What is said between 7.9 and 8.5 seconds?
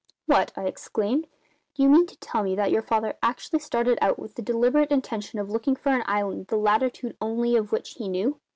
he knew?"